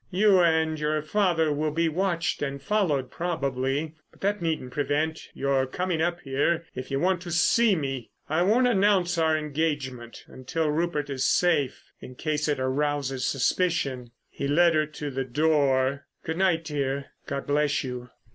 You 0.09 0.39
and 0.39 0.79
your 0.79 1.03
father 1.03 1.53
will 1.53 1.69
be 1.69 1.87
watched 1.87 2.41
and 2.41 2.59
followed, 2.59 3.11
probably, 3.11 3.93
but 4.09 4.21
that 4.21 4.41
needn't 4.41 4.71
prevent 4.71 5.29
your 5.35 5.67
coming 5.67 6.01
up 6.01 6.21
here 6.21 6.65
if 6.73 6.89
you 6.89 6.99
want 6.99 7.21
to 7.21 7.29
see 7.31 7.75
me. 7.75 8.09
I 8.27 8.41
won't 8.41 8.65
announce 8.65 9.19
our 9.19 9.37
engagement 9.37 10.25
until 10.27 10.69
Rupert 10.71 11.11
is 11.11 11.23
safe, 11.27 11.91
in 12.01 12.15
case 12.15 12.47
it 12.47 12.59
arouses 12.59 13.27
suspicion." 13.27 14.09
He 14.31 14.47
led 14.47 14.73
her 14.73 14.87
to 14.87 15.11
the 15.11 15.23
door. 15.23 16.07
"Good 16.25 16.37
night, 16.37 16.63
dear. 16.63 17.11
God 17.27 17.45
bless 17.45 17.83
you." 17.83 18.09